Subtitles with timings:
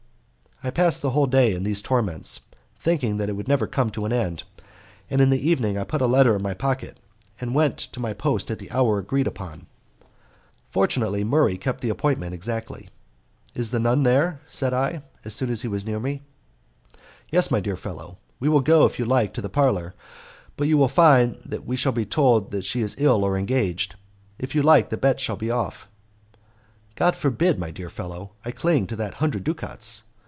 [0.63, 2.41] I passed the whole day in these torments,
[2.75, 4.43] thinking it would never come to an end,
[5.09, 6.99] and in the evening I put a letter in my pocket,
[7.39, 9.65] and went to my post at the hour agreed upon.
[10.69, 12.89] Fortunately, Murray kept the appointment exactly.
[13.55, 16.21] "Is the nun there?" said I, as soon as he was near me.
[17.31, 18.19] "Yes, my dear fellow.
[18.39, 19.95] We will go, if you like, to the parlour;
[20.57, 23.95] but you will find that we shall be told she is ill or engaged.
[24.37, 25.87] If you like, the bet shall be off."
[26.93, 28.33] "God forbid, my dear fellow!
[28.45, 30.03] I cling to that hundred ducats.